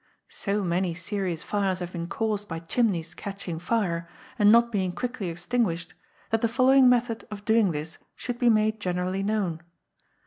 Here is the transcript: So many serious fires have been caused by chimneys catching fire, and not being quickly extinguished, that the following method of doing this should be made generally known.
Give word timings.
So 0.29 0.63
many 0.63 0.95
serious 0.95 1.43
fires 1.43 1.77
have 1.77 1.91
been 1.91 2.07
caused 2.07 2.47
by 2.47 2.57
chimneys 2.61 3.13
catching 3.13 3.59
fire, 3.59 4.09
and 4.39 4.51
not 4.51 4.71
being 4.71 4.93
quickly 4.93 5.27
extinguished, 5.29 5.93
that 6.31 6.41
the 6.41 6.47
following 6.47 6.89
method 6.89 7.27
of 7.29 7.45
doing 7.45 7.69
this 7.69 7.99
should 8.15 8.39
be 8.39 8.49
made 8.49 8.79
generally 8.79 9.21
known. 9.21 9.61